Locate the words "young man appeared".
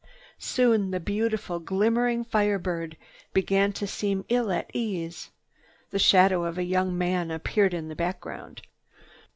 6.63-7.75